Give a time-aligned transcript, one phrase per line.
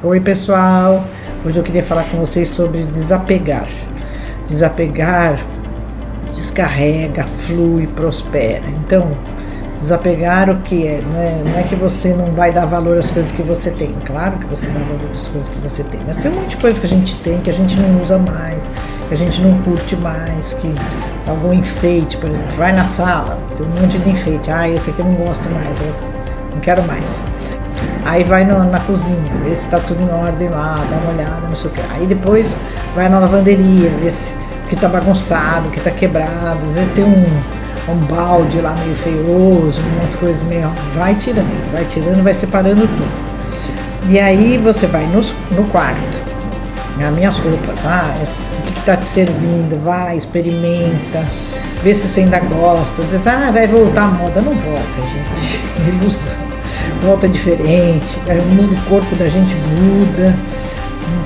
[0.00, 1.04] Oi, pessoal.
[1.44, 3.68] Hoje eu queria falar com vocês sobre desapegar.
[4.46, 5.44] Desapegar
[6.36, 8.62] descarrega, flui, prospera.
[8.78, 9.10] Então,
[9.80, 11.02] desapegar o que é?
[11.02, 11.42] Não, é?
[11.44, 13.92] não é que você não vai dar valor às coisas que você tem.
[14.06, 15.98] Claro que você dá valor às coisas que você tem.
[16.06, 18.18] Mas tem um monte de coisa que a gente tem que a gente não usa
[18.18, 18.62] mais,
[19.08, 20.72] que a gente não curte mais, que
[21.26, 22.56] algum enfeite, por exemplo.
[22.56, 24.48] Vai na sala, tem um monte de enfeite.
[24.48, 25.92] Ah, esse aqui eu não gosto mais, eu
[26.54, 27.20] não quero mais.
[28.08, 31.46] Aí vai no, na cozinha, vê se está tudo em ordem lá, dá uma olhada,
[31.46, 31.82] não sei o que.
[31.92, 32.56] Aí depois
[32.94, 34.32] vai na lavanderia, vê se
[34.66, 36.58] que está bagunçado, que está quebrado.
[36.70, 40.72] Às vezes tem um, um balde lá meio feioso, umas coisas meio.
[40.96, 44.08] Vai tirando, vai tirando, vai separando tudo.
[44.08, 45.20] E aí você vai no,
[45.54, 46.18] no quarto,
[46.98, 48.14] as minhas roupas, ah,
[48.58, 51.26] o que está te servindo, vai, experimenta,
[51.82, 53.02] vê se você ainda gosta.
[53.02, 54.40] Às vezes, ah, vai voltar a moda.
[54.40, 55.60] Não volta, gente.
[55.86, 56.57] Ilusão
[57.02, 60.34] volta diferente, o corpo da gente muda.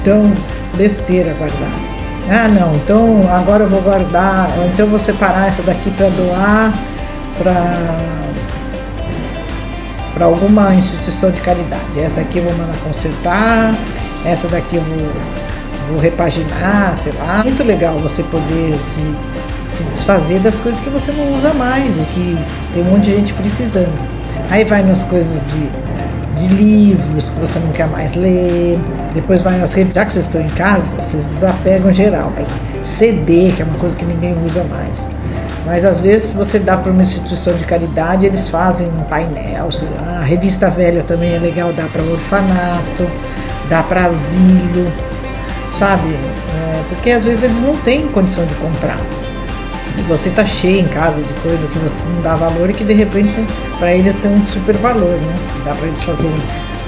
[0.00, 0.32] Então,
[0.76, 1.72] besteira guardar.
[2.28, 6.72] Ah, não, então agora eu vou guardar, ou então vou separar essa daqui para doar
[7.38, 8.20] para
[10.14, 11.98] para alguma instituição de caridade.
[11.98, 13.74] Essa aqui eu vou mandar consertar,
[14.24, 15.08] essa daqui eu vou,
[15.88, 17.42] vou repaginar, sei lá.
[17.42, 19.00] Muito legal você poder se,
[19.64, 22.38] se desfazer das coisas que você não usa mais e que
[22.74, 24.19] tem um monte de gente precisando.
[24.48, 28.78] Aí vai nas coisas de, de livros que você não quer mais ler.
[29.14, 30.02] Depois vai nas revistas.
[30.02, 32.32] Já que vocês estão em casa, vocês desapegam geral.
[32.82, 35.06] CD, que é uma coisa que ninguém usa mais.
[35.66, 39.68] Mas às vezes você dá para uma instituição de caridade, eles fazem um painel.
[39.98, 43.10] A revista velha também é legal, dá para orfanato,
[43.68, 44.90] dá para asilo,
[45.78, 46.08] sabe?
[46.08, 48.96] É, porque às vezes eles não têm condição de comprar
[50.10, 52.92] você tá cheio em casa de coisa que você não dá valor e que de
[52.92, 53.32] repente
[53.78, 55.36] para eles tem um super valor, né?
[55.64, 56.34] Dá para eles fazerem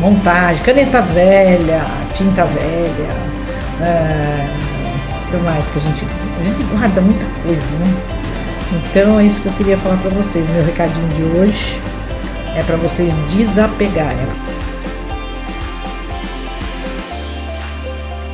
[0.00, 3.10] montagem, caneta velha, tinta velha,
[3.80, 6.04] é, o mais que a gente
[6.40, 7.94] a gente guarda muita coisa, né?
[8.72, 10.44] Então é isso que eu queria falar para vocês.
[10.48, 11.80] Meu recadinho de hoje
[12.56, 14.26] é para vocês desapegarem.